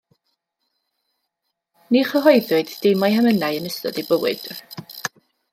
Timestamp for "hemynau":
3.19-3.61